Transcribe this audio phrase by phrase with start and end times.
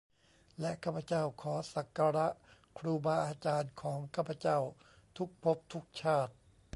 [0.59, 2.27] และข้าพเจ้าขอสักการะ
[2.77, 4.57] ครูบาอาจารย์ของข้าพเจ้า
[5.17, 6.33] ทุกภพทุกชาติ